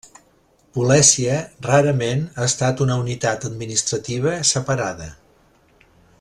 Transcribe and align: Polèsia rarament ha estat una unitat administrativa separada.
Polèsia 0.77 1.35
rarament 1.67 2.23
ha 2.37 2.47
estat 2.53 2.81
una 2.87 2.97
unitat 3.05 3.47
administrativa 3.51 4.35
separada. 4.55 5.11